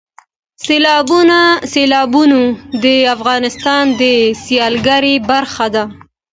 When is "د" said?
2.83-2.85, 4.01-4.03